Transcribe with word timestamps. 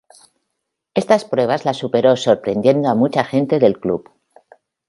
Estas 0.95 1.25
pruebas 1.25 1.63
las 1.63 1.77
superó 1.77 2.15
sorprendiendo 2.15 2.89
a 2.89 2.95
mucha 2.95 3.23
gente 3.23 3.59
del 3.59 3.79
club. 3.79 4.09